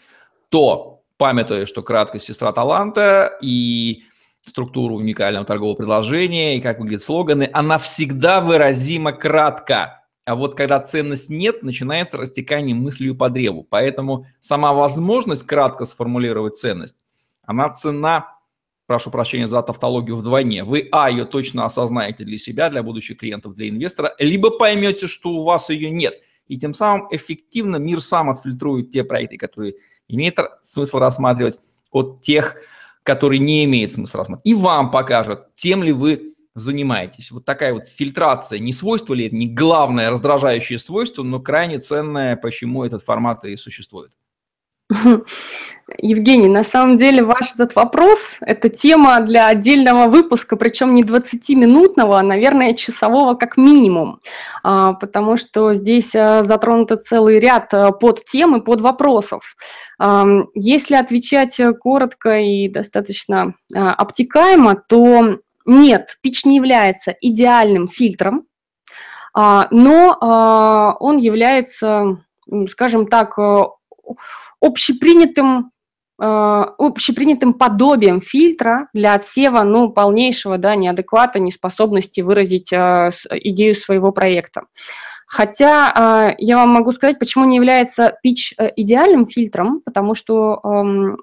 то 0.50 1.02
памятуя, 1.16 1.66
что 1.66 1.82
краткость 1.82 2.26
сестра 2.26 2.52
таланта 2.52 3.36
и 3.42 4.04
структуру 4.42 4.96
уникального 4.96 5.44
торгового 5.44 5.74
предложения 5.74 6.56
и 6.56 6.60
как 6.60 6.78
выглядят 6.78 7.02
слоганы, 7.02 7.50
она 7.52 7.78
всегда 7.78 8.40
выразима 8.40 9.12
кратко. 9.12 10.04
А 10.24 10.34
вот 10.34 10.56
когда 10.56 10.80
ценность 10.80 11.30
нет, 11.30 11.62
начинается 11.62 12.18
растекание 12.18 12.74
мыслью 12.74 13.16
по 13.16 13.28
древу. 13.28 13.66
Поэтому 13.68 14.26
сама 14.40 14.72
возможность 14.72 15.44
кратко 15.44 15.84
сформулировать 15.84 16.56
ценность, 16.56 16.96
она 17.44 17.70
цена, 17.70 18.35
прошу 18.86 19.10
прощения 19.10 19.46
за 19.46 19.62
тавтологию, 19.62 20.16
вдвойне. 20.16 20.64
Вы, 20.64 20.88
а, 20.92 21.10
ее 21.10 21.24
точно 21.24 21.64
осознаете 21.64 22.24
для 22.24 22.38
себя, 22.38 22.70
для 22.70 22.82
будущих 22.82 23.18
клиентов, 23.18 23.54
для 23.54 23.68
инвестора, 23.68 24.14
либо 24.18 24.50
поймете, 24.50 25.06
что 25.06 25.30
у 25.30 25.42
вас 25.44 25.70
ее 25.70 25.90
нет. 25.90 26.14
И 26.46 26.58
тем 26.58 26.74
самым 26.74 27.08
эффективно 27.10 27.76
мир 27.76 28.00
сам 28.00 28.30
отфильтрует 28.30 28.90
те 28.90 29.02
проекты, 29.02 29.36
которые 29.36 29.74
имеет 30.08 30.38
смысл 30.62 30.98
рассматривать, 30.98 31.58
от 31.90 32.20
тех, 32.20 32.56
которые 33.02 33.38
не 33.38 33.64
имеют 33.64 33.90
смысла 33.90 34.18
рассматривать. 34.18 34.46
И 34.46 34.54
вам 34.54 34.90
покажет, 34.90 35.54
тем 35.56 35.82
ли 35.82 35.92
вы 35.92 36.34
занимаетесь. 36.54 37.30
Вот 37.30 37.44
такая 37.44 37.74
вот 37.74 37.86
фильтрация, 37.86 38.58
не 38.58 38.72
свойство 38.72 39.12
ли 39.12 39.26
это, 39.26 39.36
не 39.36 39.46
главное 39.46 40.10
раздражающее 40.10 40.78
свойство, 40.78 41.22
но 41.22 41.38
крайне 41.38 41.78
ценное, 41.80 42.34
почему 42.36 42.84
этот 42.84 43.02
формат 43.02 43.44
и 43.44 43.56
существует. 43.56 44.12
Евгений, 45.98 46.48
на 46.48 46.62
самом 46.64 46.96
деле 46.96 47.24
ваш 47.24 47.54
этот 47.54 47.74
вопрос– 47.74 48.18
это 48.40 48.68
тема 48.68 49.20
для 49.20 49.48
отдельного 49.48 50.08
выпуска, 50.08 50.56
причем 50.56 50.94
не 50.94 51.02
20-минутного, 51.02 52.18
а, 52.18 52.22
наверное, 52.22 52.74
часового 52.74 53.34
как 53.34 53.56
минимум, 53.56 54.20
а, 54.62 54.92
потому 54.92 55.36
что 55.36 55.74
здесь 55.74 56.14
а, 56.14 56.44
затронуты 56.44 56.96
целый 56.96 57.38
ряд 57.38 57.72
под 58.00 58.24
тем 58.24 58.56
и 58.56 58.64
под 58.64 58.80
вопросов. 58.80 59.56
Если 60.54 60.94
отвечать 60.94 61.58
коротко 61.80 62.38
и 62.38 62.68
достаточно 62.68 63.54
обтекаемо, 63.74 64.76
то 64.76 65.38
нет, 65.64 66.18
пич 66.20 66.44
не 66.44 66.56
является 66.56 67.14
идеальным 67.18 67.88
фильтром, 67.88 68.44
но 69.34 70.96
он 71.00 71.16
является, 71.16 72.18
скажем 72.68 73.06
так, 73.06 73.38
общепринятым 74.60 75.70
э, 76.20 76.64
общепринятым 76.78 77.54
подобием 77.54 78.20
фильтра 78.20 78.88
для 78.92 79.14
отсева 79.14 79.62
ну, 79.62 79.90
полнейшего 79.90 80.58
да, 80.58 80.76
неадеквата, 80.76 81.38
неспособности 81.38 82.20
выразить 82.20 82.72
э, 82.72 83.10
идею 83.30 83.74
своего 83.74 84.12
проекта. 84.12 84.62
Хотя 85.26 86.28
э, 86.30 86.34
я 86.38 86.56
вам 86.56 86.70
могу 86.70 86.92
сказать, 86.92 87.18
почему 87.18 87.44
не 87.44 87.56
является 87.56 88.16
пич 88.22 88.54
э, 88.58 88.70
идеальным 88.76 89.26
фильтром, 89.26 89.80
потому 89.84 90.14
что 90.14 90.60
э, 90.62 91.16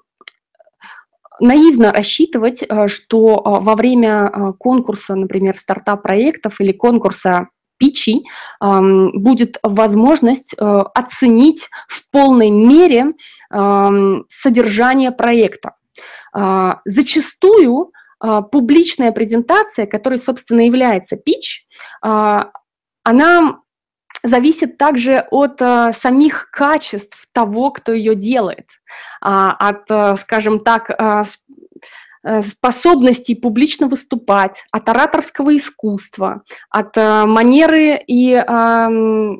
наивно 1.40 1.90
рассчитывать, 1.90 2.62
э, 2.62 2.86
что 2.88 3.42
во 3.44 3.74
время 3.74 4.52
конкурса, 4.58 5.14
например, 5.14 5.56
стартап-проектов 5.56 6.60
или 6.60 6.72
конкурса 6.72 7.48
питчей 7.78 8.24
будет 8.60 9.58
возможность 9.62 10.54
э, 10.54 10.64
оценить 10.94 11.68
в 11.88 12.10
полной 12.10 12.50
мере 12.50 13.12
содержание 14.28 15.12
проекта. 15.12 15.74
А, 16.32 16.80
зачастую 16.84 17.92
а, 18.18 18.42
публичная 18.42 19.12
презентация, 19.12 19.86
которая, 19.86 20.18
собственно, 20.18 20.60
является 20.66 21.16
pitch, 21.16 21.66
а, 22.02 22.50
она 23.04 23.60
зависит 24.22 24.78
также 24.78 25.26
от 25.30 25.58
самих 25.58 26.50
качеств 26.50 27.28
того, 27.32 27.70
кто 27.72 27.92
ее 27.92 28.14
делает, 28.14 28.70
от, 29.20 29.84
скажем 30.18 30.60
так, 30.60 30.90
Э, 30.98 31.24
способностей 32.42 33.34
публично 33.34 33.86
выступать, 33.86 34.64
от 34.70 34.88
ораторского 34.88 35.56
искусства, 35.56 36.42
от 36.70 36.96
э, 36.96 37.24
манеры 37.26 38.02
и 38.06 38.32
э, 38.32 39.30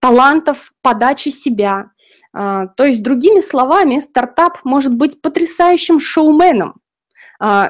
талантов 0.00 0.72
подачи 0.82 1.30
себя. 1.30 1.90
Э, 2.36 2.66
то 2.76 2.84
есть, 2.84 3.02
другими 3.02 3.40
словами, 3.40 4.00
стартап 4.00 4.58
может 4.64 4.94
быть 4.94 5.22
потрясающим 5.22 6.00
шоуменом, 6.00 6.74
а, 6.74 6.81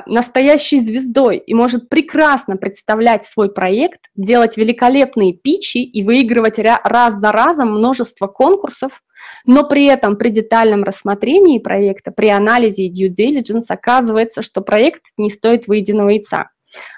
настоящей 0.05 0.81
звездой 0.81 1.39
и 1.39 1.55
может 1.55 1.89
прекрасно 1.89 2.59
представлять 2.59 3.25
свой 3.25 3.51
проект, 3.51 4.01
делать 4.15 4.59
великолепные 4.59 5.33
питчи 5.33 5.79
и 5.79 6.03
выигрывать 6.03 6.59
раз 6.59 7.15
за 7.15 7.33
разом 7.33 7.73
множество 7.73 8.27
конкурсов, 8.27 9.03
но 9.47 9.67
при 9.67 9.87
этом 9.87 10.17
при 10.17 10.29
детальном 10.29 10.85
рассмотрении 10.85 11.59
проекта, 11.59 12.11
при 12.11 12.29
анализе 12.29 12.85
и 12.85 12.93
due 12.93 13.09
diligence 13.09 13.67
оказывается, 13.69 14.43
что 14.43 14.61
проект 14.61 15.05
не 15.17 15.31
стоит 15.31 15.67
выеденного 15.67 16.11
яйца. 16.11 16.51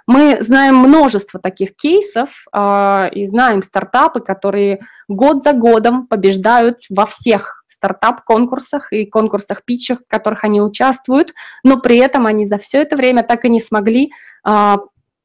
Мы 0.06 0.38
знаем 0.40 0.76
множество 0.76 1.40
таких 1.40 1.76
кейсов 1.76 2.30
э, 2.52 3.10
и 3.12 3.26
знаем 3.26 3.62
стартапы, 3.62 4.20
которые 4.20 4.80
год 5.08 5.42
за 5.42 5.52
годом 5.52 6.06
побеждают 6.06 6.80
во 6.90 7.06
всех 7.06 7.63
стартап-конкурсах 7.84 8.92
и 8.92 9.04
конкурсах-питчах, 9.04 10.00
в 10.00 10.08
которых 10.08 10.44
они 10.44 10.62
участвуют, 10.62 11.34
но 11.62 11.78
при 11.78 11.98
этом 11.98 12.26
они 12.26 12.46
за 12.46 12.56
все 12.58 12.82
это 12.82 12.96
время 12.96 13.22
так 13.22 13.44
и 13.44 13.50
не 13.50 13.60
смогли 13.60 14.10
а, 14.42 14.78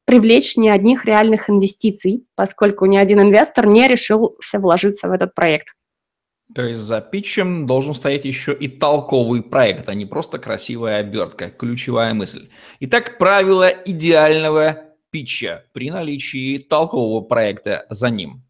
привлечь 0.04 0.56
ни 0.56 0.68
одних 0.68 1.06
реальных 1.06 1.48
инвестиций, 1.48 2.26
поскольку 2.34 2.84
ни 2.86 2.98
один 2.98 3.20
инвестор 3.20 3.66
не 3.66 3.88
решился 3.88 4.58
вложиться 4.58 5.08
в 5.08 5.12
этот 5.12 5.34
проект. 5.34 5.68
То 6.54 6.62
есть 6.62 6.80
за 6.80 7.00
питчем 7.00 7.66
должен 7.66 7.94
стоять 7.94 8.24
еще 8.24 8.52
и 8.52 8.68
толковый 8.68 9.42
проект, 9.42 9.88
а 9.88 9.94
не 9.94 10.04
просто 10.04 10.38
красивая 10.38 10.98
обертка, 10.98 11.48
ключевая 11.48 12.12
мысль. 12.12 12.48
Итак, 12.80 13.18
правило 13.18 13.68
идеального 13.68 14.82
питча 15.10 15.64
при 15.72 15.90
наличии 15.90 16.58
толкового 16.58 17.20
проекта 17.20 17.86
за 17.88 18.10
ним. 18.10 18.42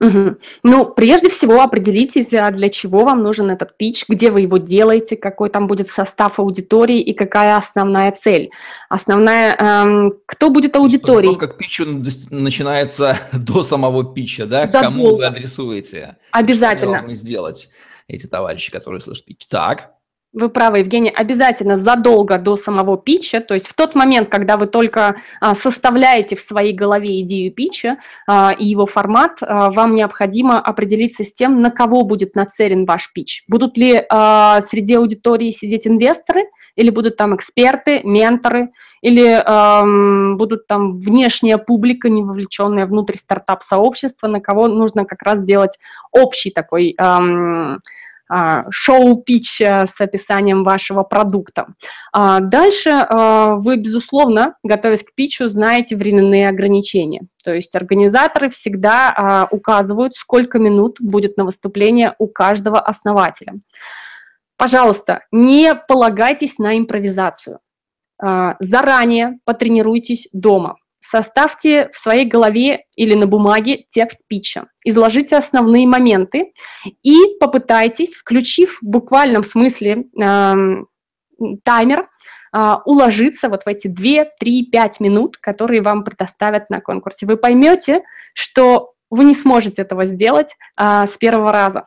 Угу. 0.00 0.36
Ну, 0.62 0.86
прежде 0.86 1.28
всего 1.28 1.60
определитесь, 1.60 2.32
а 2.32 2.50
для 2.50 2.70
чего 2.70 3.04
вам 3.04 3.22
нужен 3.22 3.50
этот 3.50 3.76
пич, 3.76 4.06
где 4.08 4.30
вы 4.30 4.42
его 4.42 4.56
делаете, 4.56 5.16
какой 5.16 5.50
там 5.50 5.66
будет 5.66 5.90
состав 5.90 6.38
аудитории 6.38 7.00
и 7.00 7.12
какая 7.12 7.56
основная 7.58 8.10
цель. 8.12 8.50
Основная, 8.88 9.54
эм, 9.56 10.14
кто 10.24 10.48
будет 10.48 10.74
аудиторией? 10.76 11.34
Подготовка 11.34 11.54
к 11.54 11.58
питчу 11.58 11.84
начинается 12.30 13.18
до 13.32 13.62
самого 13.62 14.14
питча, 14.14 14.46
да? 14.46 14.66
Задолго. 14.66 14.86
Кому 14.86 15.16
вы 15.16 15.26
адресуете? 15.26 16.16
Обязательно. 16.30 17.00
Что 17.00 17.14
сделать 17.14 17.68
эти 18.08 18.26
товарищи, 18.26 18.72
которые 18.72 19.02
слышат 19.02 19.26
питч? 19.26 19.46
Так. 19.48 19.90
Вы 20.32 20.48
правы, 20.48 20.78
Евгений, 20.78 21.10
обязательно 21.10 21.76
задолго 21.76 22.38
до 22.38 22.54
самого 22.54 22.96
питча, 22.96 23.40
то 23.40 23.54
есть 23.54 23.66
в 23.66 23.74
тот 23.74 23.96
момент, 23.96 24.28
когда 24.28 24.56
вы 24.56 24.68
только 24.68 25.16
а, 25.40 25.56
составляете 25.56 26.36
в 26.36 26.40
своей 26.40 26.72
голове 26.72 27.20
идею 27.22 27.52
питча 27.52 27.98
а, 28.28 28.52
и 28.56 28.64
его 28.64 28.86
формат, 28.86 29.38
а, 29.42 29.72
вам 29.72 29.96
необходимо 29.96 30.60
определиться 30.60 31.24
с 31.24 31.34
тем, 31.34 31.60
на 31.60 31.72
кого 31.72 32.04
будет 32.04 32.36
нацелен 32.36 32.84
ваш 32.84 33.12
питч. 33.12 33.42
Будут 33.48 33.76
ли 33.76 33.90
среди 33.90 34.94
аудитории 34.94 35.50
сидеть 35.50 35.88
инвесторы, 35.88 36.44
или 36.76 36.90
будут 36.90 37.16
там 37.16 37.34
эксперты, 37.34 38.00
менторы, 38.04 38.70
или 39.02 40.36
будут 40.36 40.66
там 40.66 40.94
внешняя 40.94 41.58
публика, 41.58 42.08
не 42.08 42.22
вовлеченная 42.22 42.86
внутрь 42.86 43.16
стартап-сообщества, 43.16 44.28
на 44.28 44.40
кого 44.40 44.68
нужно 44.68 45.04
как 45.04 45.22
раз 45.22 45.40
сделать 45.40 45.78
общий 46.12 46.50
такой... 46.50 46.96
А, 48.32 48.70
шоу-пич 48.70 49.60
э, 49.60 49.86
с 49.88 50.00
описанием 50.00 50.62
вашего 50.62 51.02
продукта. 51.02 51.66
А, 52.12 52.38
дальше 52.38 52.90
а, 52.90 53.56
вы, 53.56 53.76
безусловно, 53.76 54.54
готовясь 54.62 55.02
к 55.02 55.12
питчу, 55.16 55.48
знаете 55.48 55.96
временные 55.96 56.48
ограничения. 56.48 57.22
То 57.42 57.52
есть 57.52 57.74
организаторы 57.74 58.48
всегда 58.48 59.48
указывают, 59.50 60.14
сколько 60.14 60.58
минут 60.58 60.98
будет 61.00 61.38
на 61.38 61.44
выступление 61.44 62.14
у 62.18 62.28
каждого 62.28 62.78
основателя. 62.78 63.54
Пожалуйста, 64.56 65.22
не 65.32 65.74
полагайтесь 65.74 66.58
на 66.58 66.76
импровизацию. 66.78 67.60
Заранее 68.20 69.38
потренируйтесь 69.46 70.28
дома. 70.34 70.76
Составьте 71.10 71.88
в 71.92 71.98
своей 71.98 72.24
голове 72.24 72.84
или 72.94 73.14
на 73.14 73.26
бумаге 73.26 73.84
текст 73.88 74.20
питча, 74.28 74.68
изложите 74.84 75.36
основные 75.36 75.84
моменты 75.84 76.52
и 77.02 77.16
попытайтесь, 77.40 78.14
включив 78.14 78.78
в 78.80 78.86
буквальном 78.86 79.42
смысле 79.42 80.04
э, 80.22 80.54
таймер, 81.64 82.08
а, 82.52 82.80
уложиться 82.84 83.48
вот 83.48 83.64
в 83.64 83.66
эти 83.66 83.88
2, 83.88 84.26
3, 84.38 84.66
5 84.70 85.00
минут, 85.00 85.36
которые 85.36 85.82
вам 85.82 86.04
предоставят 86.04 86.70
на 86.70 86.80
конкурсе. 86.80 87.26
Вы 87.26 87.36
поймете, 87.36 88.02
что 88.32 88.92
вы 89.10 89.24
не 89.24 89.34
сможете 89.34 89.82
этого 89.82 90.04
сделать 90.04 90.54
а, 90.76 91.08
с 91.08 91.16
первого 91.16 91.52
раза. 91.52 91.86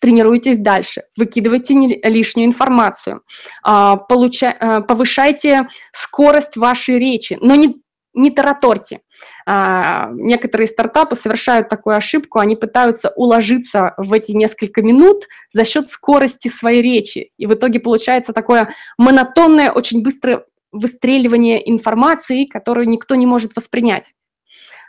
Тренируйтесь 0.00 0.56
дальше, 0.56 1.02
выкидывайте 1.14 1.74
лишнюю 1.74 2.46
информацию, 2.46 3.20
а, 3.62 3.96
получа, 3.96 4.56
а, 4.58 4.80
повышайте 4.80 5.68
скорость 5.92 6.56
вашей 6.56 6.98
речи, 6.98 7.36
но 7.42 7.54
не 7.54 7.82
не 8.14 8.30
тараторьте. 8.30 9.00
А, 9.46 10.10
некоторые 10.12 10.66
стартапы 10.66 11.16
совершают 11.16 11.68
такую 11.68 11.96
ошибку, 11.96 12.38
они 12.38 12.56
пытаются 12.56 13.10
уложиться 13.16 13.94
в 13.96 14.12
эти 14.12 14.32
несколько 14.32 14.82
минут 14.82 15.24
за 15.52 15.64
счет 15.64 15.88
скорости 15.88 16.48
своей 16.48 16.82
речи. 16.82 17.30
И 17.36 17.46
в 17.46 17.54
итоге 17.54 17.80
получается 17.80 18.32
такое 18.32 18.74
монотонное, 18.98 19.70
очень 19.70 20.02
быстрое 20.02 20.44
выстреливание 20.72 21.68
информации, 21.70 22.44
которую 22.44 22.88
никто 22.88 23.14
не 23.14 23.26
может 23.26 23.56
воспринять. 23.56 24.12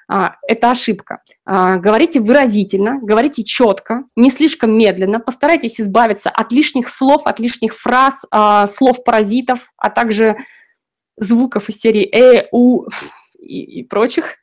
А, 0.07 0.35
это 0.45 0.71
ошибка. 0.71 1.21
А, 1.45 1.77
говорите 1.77 2.19
выразительно, 2.19 2.99
говорите 3.01 3.45
четко, 3.45 4.03
не 4.17 4.29
слишком 4.29 4.77
медленно, 4.77 5.21
постарайтесь 5.21 5.79
избавиться 5.79 6.29
от 6.29 6.51
лишних 6.51 6.89
слов, 6.89 7.21
от 7.25 7.39
лишних 7.39 7.73
фраз, 7.73 8.25
а, 8.29 8.67
слов-паразитов, 8.67 9.71
а 9.77 9.89
также 9.89 10.35
звуков 11.17 11.69
из 11.69 11.79
серии 11.79 12.03
«э», 12.03 12.47
«у» 12.51 12.85
и, 13.39 13.79
и 13.79 13.83
прочих. 13.83 14.35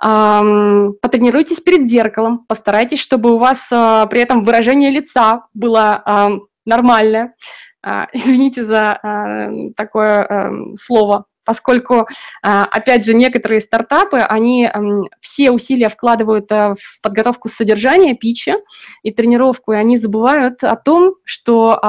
Потренируйтесь 0.00 1.60
перед 1.60 1.86
зеркалом, 1.86 2.44
постарайтесь, 2.46 3.00
чтобы 3.00 3.34
у 3.34 3.38
вас 3.38 3.68
при 3.68 4.20
этом 4.20 4.42
выражение 4.42 4.90
лица 4.90 5.46
было 5.54 6.40
нормальное. 6.64 7.34
Извините 8.12 8.64
за 8.64 9.00
такое 9.76 10.74
слово, 10.76 11.26
поскольку, 11.44 12.08
опять 12.42 13.04
же, 13.04 13.14
некоторые 13.14 13.60
стартапы, 13.60 14.18
они 14.18 14.68
все 15.20 15.50
усилия 15.50 15.88
вкладывают 15.88 16.50
в 16.50 16.76
подготовку 17.02 17.48
содержания 17.48 18.14
пича 18.14 18.56
и 19.02 19.12
тренировку, 19.12 19.72
и 19.72 19.76
они 19.76 19.96
забывают 19.96 20.64
о 20.64 20.76
том, 20.76 21.14
что 21.24 21.80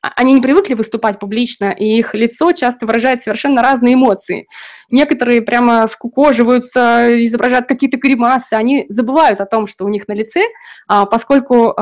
они 0.00 0.32
не 0.32 0.40
привыкли 0.40 0.74
выступать 0.74 1.18
публично, 1.18 1.70
и 1.70 1.98
их 1.98 2.14
лицо 2.14 2.52
часто 2.52 2.86
выражает 2.86 3.22
совершенно 3.22 3.62
разные 3.62 3.94
эмоции. 3.94 4.46
Некоторые 4.90 5.42
прямо 5.42 5.86
скукоживаются, 5.88 7.08
изображают 7.24 7.66
какие-то 7.66 7.96
гримасы, 7.96 8.54
они 8.54 8.86
забывают 8.88 9.40
о 9.40 9.46
том, 9.46 9.66
что 9.66 9.84
у 9.84 9.88
них 9.88 10.06
на 10.08 10.12
лице, 10.12 10.42
а, 10.86 11.04
поскольку 11.06 11.74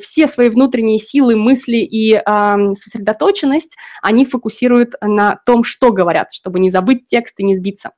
все 0.00 0.26
свои 0.26 0.48
внутренние 0.48 0.98
силы, 0.98 1.36
мысли 1.36 1.76
и 1.76 2.20
сосредоточенность 2.24 3.76
они 4.02 4.24
фокусируют 4.24 4.94
на 5.00 5.40
том, 5.46 5.64
что 5.64 5.92
говорят, 5.92 6.32
чтобы 6.32 6.58
не 6.60 6.70
забыть 6.70 7.04
текст 7.06 7.38
и 7.38 7.44
не 7.44 7.54
сбиться. 7.54 7.92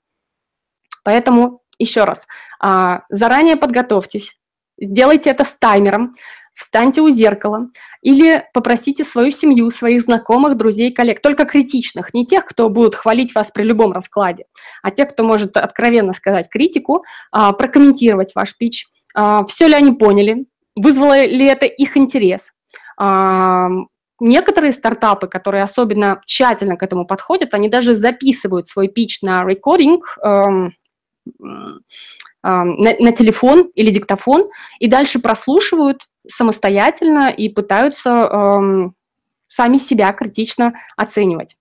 Поэтому 1.05 1.63
еще 1.79 2.05
раз, 2.05 2.27
а, 2.61 3.03
заранее 3.09 3.57
подготовьтесь, 3.57 4.37
сделайте 4.81 5.31
это 5.31 5.45
с 5.45 5.55
таймером, 5.59 6.15
встаньте 6.55 7.01
у 7.01 7.09
зеркала 7.11 7.69
или 8.03 8.45
попросите 8.53 9.05
свою 9.05 9.31
семью, 9.31 9.71
своих 9.71 10.03
знакомых, 10.03 10.57
друзей, 10.57 10.93
коллег, 10.93 11.21
только 11.21 11.45
критичных, 11.45 12.15
не 12.15 12.27
тех, 12.27 12.45
кто 12.45 12.69
будет 12.69 12.95
хвалить 12.95 13.35
вас 13.35 13.51
при 13.51 13.63
любом 13.63 13.93
раскладе, 13.93 14.45
а 14.83 14.91
тех, 14.91 15.11
кто 15.11 15.25
может 15.25 15.57
откровенно 15.57 16.13
сказать 16.13 16.49
критику, 16.49 17.05
а, 17.31 17.53
прокомментировать 17.53 18.35
ваш 18.35 18.57
пич, 18.57 18.87
а, 19.15 19.45
все 19.47 19.67
ли 19.67 19.75
они 19.75 19.93
поняли, 19.93 20.47
вызвало 20.77 21.25
ли 21.25 21.47
это 21.47 21.67
их 21.67 21.97
интерес. 21.97 22.53
А, 22.99 23.69
некоторые 24.21 24.73
стартапы, 24.73 25.27
которые 25.27 25.65
особенно 25.65 26.21
тщательно 26.25 26.77
к 26.77 26.83
этому 26.83 27.07
подходят, 27.07 27.55
они 27.55 27.69
даже 27.69 27.95
записывают 27.95 28.69
свой 28.69 28.89
пич 28.89 29.21
на 29.23 29.45
рекординг, 29.45 30.19
эм, 30.23 30.73
на, 32.43 32.95
на 32.99 33.13
телефон 33.13 33.71
или 33.75 33.91
диктофон 33.91 34.49
и 34.79 34.89
дальше 34.89 35.21
прослушивают 35.21 36.03
самостоятельно 36.29 37.31
и 37.31 37.49
пытаются 37.49 38.93
сами 39.49 39.77
себя 39.77 40.13
критично 40.13 40.73
оценивать. 40.97 41.57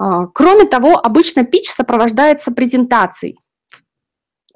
Э, 0.00 0.26
кроме 0.34 0.64
того, 0.64 0.98
обычно 0.98 1.44
пич 1.44 1.70
сопровождается 1.70 2.52
презентацией. 2.52 3.38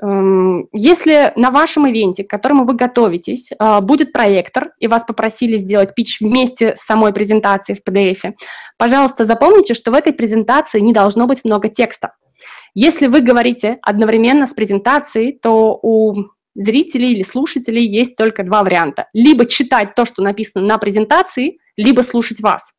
Если 0.03 1.33
на 1.37 1.53
вашем 1.53 1.89
ивенте, 1.89 2.25
к 2.25 2.29
которому 2.29 2.65
вы 2.65 2.75
готовитесь, 2.75 3.53
э, 3.53 3.81
будет 3.81 4.13
проектор, 4.13 4.73
и 4.81 4.89
вас 4.89 5.05
попросили 5.05 5.57
сделать 5.57 5.95
пич 5.95 6.21
вместе 6.21 6.75
с 6.77 6.81
самой 6.81 7.13
презентацией 7.13 7.79
в 7.79 7.89
PDF, 7.89 8.35
пожалуйста, 8.77 9.25
запомните, 9.25 9.75
что 9.75 9.93
в 9.93 9.95
этой 9.95 10.13
презентации 10.13 10.81
не 10.81 10.93
должно 10.93 11.27
быть 11.27 11.45
много 11.45 11.69
текста. 11.69 12.15
Если 12.75 13.07
вы 13.07 13.21
говорите 13.21 13.79
одновременно 13.83 14.47
с 14.47 14.53
презентацией, 14.53 15.39
то 15.41 15.79
у 15.83 16.15
зрителей 16.55 17.13
или 17.13 17.23
слушателей 17.23 17.87
есть 17.87 18.17
только 18.17 18.45
два 18.45 18.63
варианта. 18.63 19.09
Либо 19.13 19.47
читать 19.47 19.95
то, 19.95 20.05
что 20.05 20.23
написано 20.23 20.65
на 20.65 20.79
презентации, 20.79 21.59
либо 21.77 22.03
слушать 22.03 22.41
вас. 22.41 22.73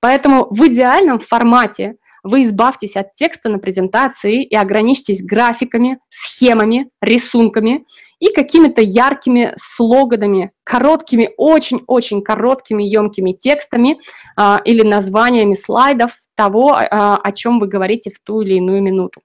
Поэтому 0.00 0.48
в 0.50 0.66
идеальном 0.66 1.18
формате 1.20 1.96
вы 2.24 2.44
избавьтесь 2.44 2.96
от 2.96 3.12
текста 3.12 3.48
на 3.48 3.58
презентации 3.58 4.44
и 4.44 4.54
ограничьтесь 4.54 5.24
графиками, 5.24 5.98
схемами, 6.08 6.88
рисунками 7.00 7.84
и 8.20 8.32
какими-то 8.32 8.80
яркими 8.80 9.54
слоганами, 9.56 10.52
короткими, 10.62 11.30
очень-очень 11.36 12.22
короткими, 12.22 12.84
емкими 12.84 13.32
текстами 13.32 13.98
а, 14.36 14.60
или 14.64 14.82
названиями 14.82 15.54
слайдов 15.54 16.12
того, 16.44 16.76
а, 16.76 17.16
о 17.16 17.32
чем 17.32 17.60
вы 17.60 17.68
говорите 17.68 18.10
в 18.10 18.18
ту 18.20 18.42
или 18.42 18.54
иную 18.54 18.82
минуту. 18.82 19.20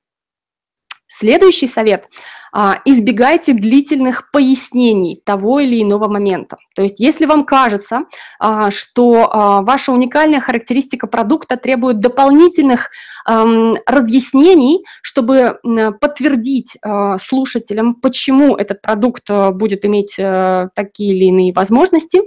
Следующий 1.10 1.68
совет 1.68 2.10
а,– 2.52 2.82
избегайте 2.86 3.54
длительных 3.54 4.30
пояснений 4.30 5.22
того 5.26 5.62
или 5.62 5.82
иного 5.82 6.10
момента. 6.10 6.58
То 6.76 6.82
есть 6.82 7.00
если 7.00 7.26
вам 7.26 7.46
кажется, 7.46 8.02
а, 8.40 8.72
что 8.72 9.30
а, 9.32 9.62
ваша 9.62 9.94
уникальная 9.94 10.42
характеристика 10.42 11.08
продукта 11.08 11.56
требует 11.56 12.00
дополнительных 12.00 12.90
разъяснений, 13.26 14.86
чтобы 15.02 15.60
подтвердить 16.00 16.78
слушателям, 17.20 17.96
почему 17.96 18.56
этот 18.56 18.82
продукт 18.82 19.30
будет 19.52 19.84
иметь 19.84 20.16
э, 20.18 20.70
такие 20.74 21.14
или 21.14 21.26
иные 21.26 21.52
возможности, 21.52 22.22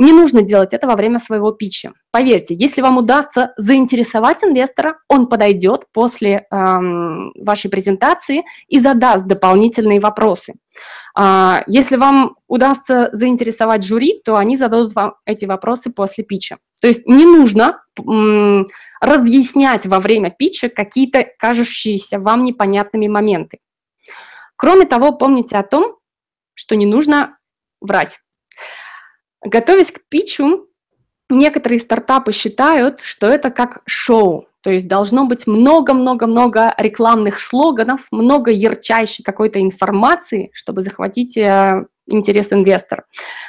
не 0.00 0.12
нужно 0.12 0.42
делать 0.42 0.72
это 0.72 0.86
во 0.86 0.96
время 0.96 1.18
своего 1.18 1.52
питча. 1.52 1.92
Поверьте, 2.10 2.54
если 2.54 2.80
вам 2.80 2.96
удастся 2.96 3.52
заинтересовать 3.58 4.42
инвестора, 4.42 4.96
он 5.08 5.26
подойдет 5.26 5.84
после 5.92 6.46
эм, 6.50 7.32
вашей 7.36 7.70
презентации 7.70 8.44
и 8.66 8.78
задаст 8.78 9.26
дополнительные 9.26 10.00
вопросы. 10.00 10.54
А, 11.14 11.62
если 11.66 11.96
вам 11.96 12.36
удастся 12.48 13.10
заинтересовать 13.12 13.84
жюри, 13.84 14.22
то 14.24 14.36
они 14.36 14.56
зададут 14.56 14.94
вам 14.94 15.16
эти 15.26 15.44
вопросы 15.44 15.90
после 15.90 16.24
питча. 16.24 16.56
То 16.80 16.88
есть 16.88 17.06
не 17.06 17.26
нужно 17.26 17.82
м, 17.98 18.66
разъяснять 19.02 19.84
во 19.84 20.00
время 20.00 20.30
питча 20.30 20.70
какие-то 20.70 21.26
кажущиеся 21.38 22.18
вам 22.18 22.44
непонятными 22.44 23.06
моменты. 23.06 23.58
Кроме 24.56 24.86
того, 24.86 25.12
помните 25.12 25.56
о 25.56 25.62
том, 25.62 25.96
что 26.54 26.74
не 26.74 26.86
нужно 26.86 27.38
врать. 27.82 28.18
Готовясь 29.42 29.90
к 29.90 30.00
питчу, 30.08 30.66
некоторые 31.30 31.78
стартапы 31.78 32.32
считают, 32.32 33.00
что 33.00 33.26
это 33.26 33.50
как 33.50 33.82
шоу, 33.86 34.46
то 34.62 34.70
есть 34.70 34.86
должно 34.86 35.24
быть 35.24 35.46
много-много-много 35.46 36.74
рекламных 36.76 37.40
слоганов, 37.40 38.02
много 38.10 38.50
ярчайшей 38.50 39.24
какой-то 39.24 39.60
информации, 39.60 40.50
чтобы 40.52 40.82
захватить 40.82 41.38
э, 41.38 41.86
интерес 42.08 42.52
инвестора. 42.52 43.04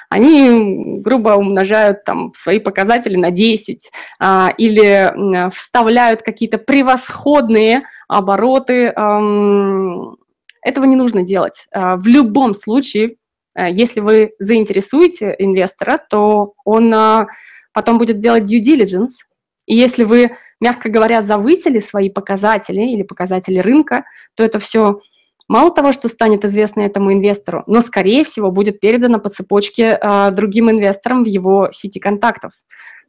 Они 0.10 1.00
грубо 1.02 1.32
умножают 1.32 2.06
там 2.06 2.32
свои 2.36 2.60
показатели 2.60 3.18
на 3.18 3.32
10 3.32 3.92
а, 4.20 4.54
или 4.58 5.50
вставляют 5.54 6.22
какие-то 6.22 6.58
превосходные 6.58 7.84
обороты. 8.08 8.94
Эм, 8.96 10.18
этого 10.62 10.86
не 10.86 10.96
нужно 10.96 11.24
делать. 11.24 11.66
А, 11.74 11.98
в 11.98 12.08
любом 12.08 12.54
случае 12.54 13.16
Э, 13.16 13.21
если 13.56 14.00
вы 14.00 14.34
заинтересуете 14.40 15.36
инвестора, 15.38 16.00
то 16.10 16.54
он 16.64 16.94
э, 16.94 17.28
потом 17.74 17.98
будет 17.98 18.18
делать 18.20 18.44
due 18.44 18.62
diligence. 18.62 19.26
И 19.66 19.76
если 19.76 20.04
вы, 20.04 20.38
мягко 20.60 20.90
говоря, 20.90 21.22
завысили 21.22 21.80
свои 21.80 22.10
показатели 22.10 22.82
или 22.82 23.04
показатели 23.04 23.60
рынка, 23.60 24.06
то 24.36 24.44
это 24.44 24.60
все 24.60 25.00
мало 25.48 25.72
того, 25.72 25.92
что 25.92 26.08
станет 26.08 26.46
известно 26.46 26.82
этому 26.82 27.12
инвестору, 27.12 27.64
но, 27.68 27.82
скорее 27.82 28.24
всего, 28.24 28.52
будет 28.52 28.80
передано 28.80 29.20
по 29.20 29.30
цепочке 29.30 30.00
э, 30.02 30.32
другим 30.32 30.72
инвесторам 30.72 31.24
в 31.24 31.28
его 31.28 31.70
сети 31.72 32.00
контактов. 32.00 32.54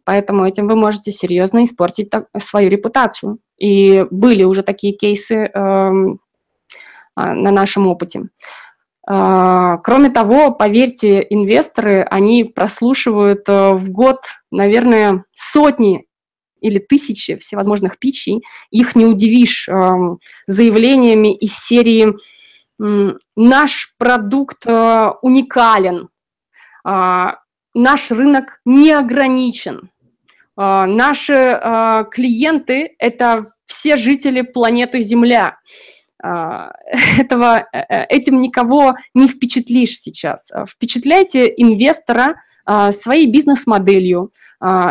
Поэтому 0.05 0.47
этим 0.47 0.67
вы 0.67 0.75
можете 0.75 1.13
серьезно 1.13 1.63
испортить 1.63 2.11
свою 2.39 2.69
репутацию. 2.69 3.39
И 3.59 4.05
были 4.11 4.43
уже 4.43 4.65
такие 4.65 4.93
кейсы 4.95 5.35
э, 5.35 5.49
э, 5.55 5.91
на 7.15 7.51
нашем 7.53 7.87
опыте. 7.87 8.23
Э, 9.09 9.13
А, 9.15 9.79
кроме 9.79 10.11
того, 10.11 10.53
поверьте, 10.53 11.27
инвесторы, 11.29 12.03
они 12.03 12.45
прослушивают 12.45 13.49
э, 13.49 13.73
в 13.73 13.91
год, 13.91 14.21
наверное, 14.51 15.25
сотни 15.33 16.07
или 16.61 16.79
тысячи 16.79 17.37
всевозможных 17.37 17.99
питчей. 17.99 18.43
Их 18.71 18.95
не 18.95 19.05
удивишь 19.05 19.69
эм, 19.69 20.21
заявлениями 20.47 21.35
из 21.35 21.59
серии 21.59 22.15
«Наш 23.37 23.95
продукт 23.99 24.65
э, 24.67 25.11
уникален», 25.23 26.09
а, 26.85 27.39
«Наш 27.75 28.13
рынок 28.13 28.61
не 28.65 28.93
ограничен», 28.93 29.91
а, 30.57 30.87
«Наши 30.87 32.07
клиенты– 32.13 32.95
это 32.99 33.53
все 33.67 33.97
жители 33.97 34.43
планеты 34.43 35.01
Земля». 35.01 35.59
А, 36.23 36.71
этого, 37.19 37.67
э, 37.73 38.05
этим 38.09 38.41
никого 38.41 38.95
не 39.15 39.27
впечатлишь 39.29 39.99
сейчас. 39.99 40.51
А, 40.53 40.65
впечатляйте 40.65 41.53
инвестора 41.57 42.37
а, 42.65 42.93
своей 42.93 43.31
бизнес-моделью, 43.31 44.33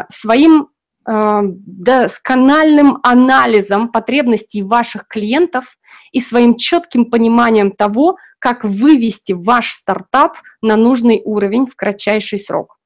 своим 0.09 0.67
доскональным 1.05 2.99
анализом 3.03 3.89
потребностей 3.89 4.61
ваших 4.61 5.07
клиентов 5.07 5.77
и 6.11 6.19
своим 6.19 6.57
четким 6.57 7.05
пониманием 7.05 7.71
того, 7.71 8.17
как 8.37 8.65
вывести 8.65 9.31
ваш 9.31 9.71
стартап 9.71 10.35
на 10.61 10.75
нужный 10.75 11.21
уровень 11.23 11.65
в 11.65 11.75
кратчайший 11.77 12.37
срок. 12.37 12.80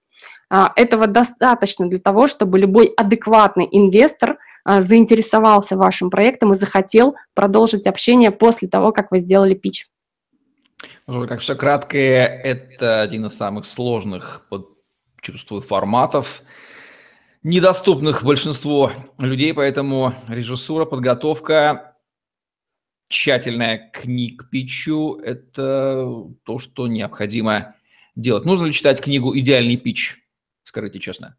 Этого 0.49 1.07
достаточно 1.07 1.89
для 1.89 1.99
того, 1.99 2.27
чтобы 2.27 2.59
любой 2.59 2.87
адекватный 2.87 3.67
инвестор– 3.71 4.37
а, 4.65 4.81
заинтересовался 4.81 5.77
вашим 5.77 6.09
проектом 6.09 6.51
и 6.51 6.55
захотел 6.55 7.15
продолжить 7.35 7.85
общение 7.85 8.31
после 8.31 8.67
того, 8.67 8.91
как 8.91 9.11
вы 9.11 9.19
сделали 9.19 9.53
пич. 9.53 9.87
Ну, 11.05 11.27
как 11.27 11.39
все 11.39 11.55
краткое, 11.55 12.25
это 12.25 13.01
один 13.01 13.27
из 13.27 13.37
самых 13.37 13.67
сложных, 13.67 14.47
чувствую, 15.21 15.61
форматов, 15.61 16.41
недоступных 17.43 18.23
большинству 18.23 18.89
людей, 19.19 19.53
поэтому 19.53 20.15
режиссура, 20.27 20.85
подготовка, 20.85 21.95
тщательная 23.07 23.91
книг 23.93 24.49
питчу– 24.49 25.19
это 25.23 26.25
то, 26.43 26.57
что 26.57 26.87
необходимо 26.87 27.75
делать. 28.15 28.45
Нужно 28.45 28.65
ли 28.65 28.73
читать 28.73 28.99
книгу 28.99 29.37
«Идеальный 29.37 29.77
питч»? 29.77 30.24
Скажите 30.75 30.99
честно. 30.99 31.37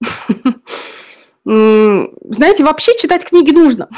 Знаете, 1.44 2.62
вообще 2.62 2.96
читать 2.96 3.24
книги 3.24 3.50
нужно. 3.50 3.88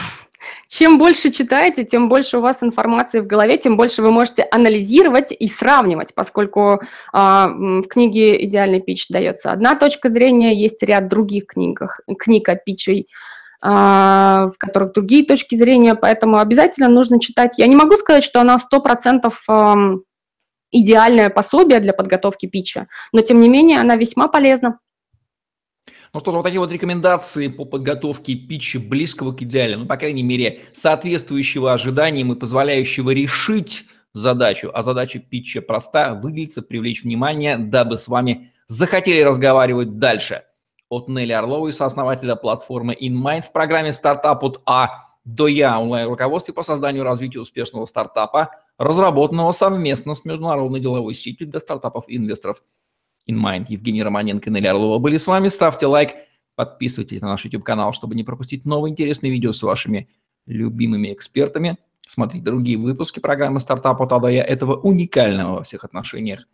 Чем 0.66 0.96
больше 0.96 1.30
читаете, 1.30 1.84
тем 1.84 2.08
больше 2.08 2.38
у 2.38 2.40
вас 2.40 2.62
информации 2.62 3.20
в 3.20 3.26
голове, 3.26 3.58
тем 3.58 3.76
больше 3.76 4.00
вы 4.00 4.10
можете 4.10 4.48
анализировать 4.50 5.30
и 5.30 5.46
сравнивать, 5.46 6.14
поскольку 6.14 6.80
а, 7.12 7.48
в 7.48 7.82
книге 7.82 8.42
«Идеальный 8.46 8.80
пич» 8.80 9.08
дается 9.08 9.52
одна 9.52 9.74
точка 9.74 10.08
зрения, 10.08 10.58
есть 10.58 10.82
ряд 10.82 11.06
других 11.06 11.48
книгах, 11.48 12.00
книг 12.18 12.48
о 12.48 12.54
питчей, 12.54 13.08
а, 13.60 14.48
в 14.54 14.56
которых 14.56 14.94
другие 14.94 15.26
точки 15.26 15.54
зрения, 15.54 15.94
поэтому 15.94 16.38
обязательно 16.38 16.88
нужно 16.88 17.20
читать. 17.20 17.58
Я 17.58 17.66
не 17.66 17.76
могу 17.76 17.98
сказать, 17.98 18.24
что 18.24 18.40
она 18.40 18.56
100% 18.56 19.30
а, 19.48 19.76
идеальное 20.72 21.30
пособие 21.30 21.78
для 21.78 21.92
подготовки 21.92 22.46
питча, 22.46 22.88
но 23.12 23.20
тем 23.20 23.38
не 23.38 23.48
менее 23.48 23.78
она 23.78 23.94
весьма 23.94 24.26
полезна. 24.26 24.80
Ну 26.14 26.20
что 26.20 26.30
ж, 26.30 26.34
вот 26.34 26.42
такие 26.42 26.60
вот 26.60 26.70
рекомендации 26.70 27.48
по 27.48 27.64
подготовке 27.64 28.34
питча 28.34 28.78
близкого 28.78 29.32
к 29.32 29.40
идеальному, 29.42 29.84
ну, 29.84 29.88
по 29.88 29.96
крайней 29.96 30.22
мере, 30.22 30.60
соответствующего 30.72 31.72
ожиданиям 31.72 32.32
и 32.32 32.36
позволяющего 32.36 33.10
решить 33.12 33.84
задачу. 34.12 34.70
А 34.74 34.82
задача 34.82 35.20
питча 35.20 35.62
проста– 35.62 36.14
выделиться, 36.22 36.60
привлечь 36.60 37.02
внимание, 37.02 37.56
дабы 37.56 37.96
с 37.96 38.08
вами 38.08 38.52
захотели 38.66 39.20
разговаривать 39.20 39.98
дальше. 39.98 40.42
От 40.90 41.08
Нелли 41.08 41.32
Орловой, 41.32 41.72
сооснователя 41.72 42.36
платформы 42.36 42.94
InMind 42.94 43.42
в 43.42 43.52
программе 43.52 43.94
«Стартап 43.94 44.44
от 44.44 44.60
А 44.66 45.06
до 45.24 45.46
Я» 45.46 45.80
онлайн-руководстве 45.80 46.52
по 46.52 46.62
созданию 46.62 47.04
и 47.04 47.06
развитию 47.06 47.42
успешного 47.42 47.86
стартапа, 47.86 48.50
разработанного 48.82 49.52
совместно 49.52 50.14
с 50.14 50.24
международной 50.24 50.80
деловой 50.80 51.14
сетью 51.14 51.48
для 51.48 51.60
стартапов 51.60 52.04
и 52.08 52.16
инвесторов– 52.16 52.62
in 53.28 53.36
Mind. 53.36 53.66
Евгений 53.68 54.02
Романенко 54.02 54.50
и 54.50 54.52
Нелли 54.52 54.66
Орлова 54.66 54.98
были 54.98 55.16
с 55.16 55.26
вами. 55.26 55.48
Ставьте 55.48 55.86
лайк, 55.86 56.10
подписывайтесь 56.54 57.20
на 57.20 57.28
наш 57.28 57.44
YouTube-канал, 57.44 57.92
чтобы 57.92 58.14
не 58.14 58.24
пропустить 58.24 58.64
новые 58.64 58.92
интересные 58.92 59.30
видео 59.30 59.52
с 59.52 59.62
вашими 59.62 60.08
любимыми 60.46 61.12
экспертами. 61.12 61.78
Смотрите 62.00 62.44
другие 62.44 62.78
выпуски 62.78 63.20
программы 63.20 63.60
«Стартап 63.60 64.02
от 64.02 64.12
Адая» 64.12 64.42
этого 64.42 64.74
уникального 64.74 65.56
во 65.56 65.62
всех 65.62 65.84
отношениях 65.84 66.46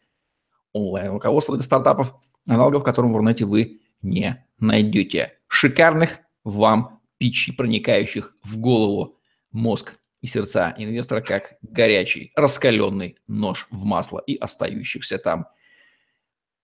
онлайн-руководства 0.73 1.57
для 1.57 1.65
стартапов, 1.65 2.15
аналогов 2.47 2.85
которым 2.85 3.13
в 3.13 3.17
Рунете 3.17 3.45
вы 3.45 3.81
не 4.03 4.45
найдете. 4.61 5.33
Шикарных 5.49 6.21
вам 6.45 7.01
питчей, 7.17 7.57
проникающих 7.57 8.37
в 8.45 8.59
голову, 8.59 9.17
мозг 9.51 9.99
и 10.21 10.27
сердца 10.27 10.75
инвестора, 10.77 11.21
как 11.21 11.57
горячий, 11.63 12.33
раскаленный 12.35 13.17
нож 13.27 13.67
в 13.71 13.85
масло 13.85 14.19
и 14.19 14.37
остающихся 14.37 15.19
там– 15.19 15.47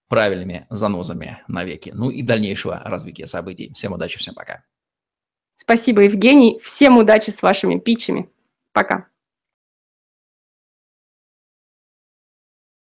правильными 0.09 0.67
занозами 0.71 1.43
навеки. 1.49 1.91
Ну 1.93 2.11
и 2.11 2.23
дальнейшего 2.23 2.81
развития 2.85 3.27
событий. 3.27 3.73
Всем 3.75 3.93
удачи, 3.93 4.19
всем 4.19 4.35
пока. 4.35 4.65
Спасибо, 5.55 6.03
Евгений. 6.03 6.61
Всем 6.63 6.99
удачи 6.99 7.31
с 7.31 7.43
вашими 7.43 7.79
питчами. 7.79 8.31
Пока. 8.73 9.09